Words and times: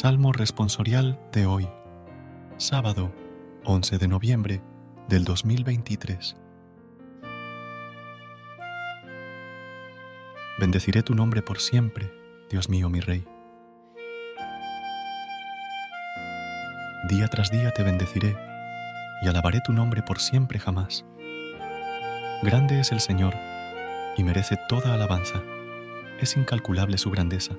Salmo 0.00 0.32
responsorial 0.32 1.18
de 1.32 1.46
hoy, 1.46 1.68
sábado 2.56 3.12
11 3.64 3.98
de 3.98 4.06
noviembre 4.06 4.62
del 5.08 5.24
2023. 5.24 6.36
Bendeciré 10.60 11.02
tu 11.02 11.16
nombre 11.16 11.42
por 11.42 11.58
siempre, 11.58 12.12
Dios 12.48 12.68
mío 12.68 12.88
mi 12.88 13.00
Rey. 13.00 13.26
Día 17.08 17.26
tras 17.26 17.50
día 17.50 17.72
te 17.72 17.82
bendeciré 17.82 18.36
y 19.24 19.26
alabaré 19.26 19.60
tu 19.62 19.72
nombre 19.72 20.04
por 20.04 20.20
siempre 20.20 20.60
jamás. 20.60 21.04
Grande 22.44 22.78
es 22.78 22.92
el 22.92 23.00
Señor 23.00 23.34
y 24.16 24.22
merece 24.22 24.56
toda 24.68 24.94
alabanza. 24.94 25.42
Es 26.20 26.36
incalculable 26.36 26.98
su 26.98 27.10
grandeza. 27.10 27.56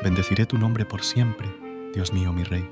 Bendeciré 0.00 0.46
tu 0.46 0.58
nombre 0.58 0.84
por 0.84 1.02
siempre, 1.02 1.48
Dios 1.92 2.12
mío 2.12 2.32
mi 2.32 2.44
Rey. 2.44 2.64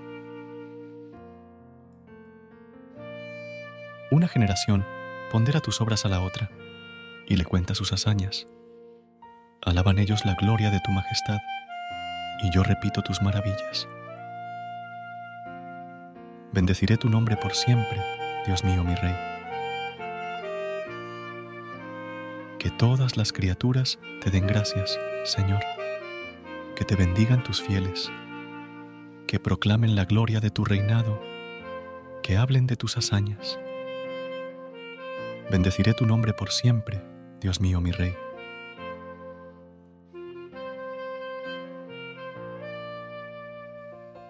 Una 4.12 4.28
generación 4.28 4.86
pondera 5.32 5.58
tus 5.60 5.80
obras 5.80 6.04
a 6.04 6.08
la 6.08 6.20
otra 6.20 6.52
y 7.27 7.34
le 7.34 7.44
cuenta 7.44 7.74
sus 7.74 7.92
hazañas. 7.92 8.47
Alaban 9.60 9.98
ellos 9.98 10.24
la 10.24 10.36
gloria 10.36 10.70
de 10.70 10.78
tu 10.84 10.92
majestad 10.92 11.38
y 12.44 12.50
yo 12.50 12.62
repito 12.62 13.02
tus 13.02 13.20
maravillas. 13.20 13.88
Bendeciré 16.52 16.97
tu 16.97 17.10
nombre 17.10 17.36
por 17.36 17.54
siempre, 17.54 18.00
Dios 18.47 18.62
mío 18.62 18.84
mi 18.84 18.94
Rey. 18.94 19.16
Que 22.60 22.70
todas 22.70 23.16
las 23.16 23.32
criaturas 23.32 23.98
te 24.22 24.30
den 24.30 24.47
gracias, 24.47 24.97
Señor 25.24 25.75
que 26.76 26.84
te 26.84 26.94
bendigan 26.94 27.42
tus 27.42 27.60
fieles, 27.62 28.12
que 29.26 29.41
proclamen 29.41 29.97
la 29.97 30.04
gloria 30.04 30.41
de 30.41 30.50
tu 30.50 30.64
reinado, 30.64 31.20
que 32.22 32.37
hablen 32.37 32.66
de 32.66 32.76
tus 32.76 32.98
hazañas. 32.98 33.59
Bendeciré 35.50 35.94
tu 35.94 36.06
nombre 36.06 36.34
por 36.34 36.50
siempre, 36.50 37.03
Dios 37.41 37.60
mío 37.60 37.81
mi 37.81 37.92
Rey. 37.92 38.15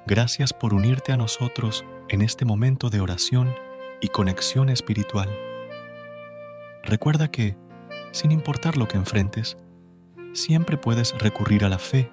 Gracias 0.07 0.53
por 0.53 0.73
unirte 0.73 1.13
a 1.13 1.17
nosotros 1.17 1.85
en 2.09 2.23
este 2.23 2.45
momento 2.45 2.91
de 2.91 3.01
oración 3.01 3.53
y 4.01 4.09
conexión 4.09 4.69
espiritual. 4.69 5.29
Recuerda 6.85 7.29
que, 7.29 7.57
sin 8.13 8.31
importar 8.31 8.77
lo 8.77 8.87
que 8.87 8.99
enfrentes, 8.99 9.57
siempre 10.33 10.77
puedes 10.77 11.13
recurrir 11.19 11.65
a 11.65 11.69
la 11.69 11.81
fe 11.81 12.13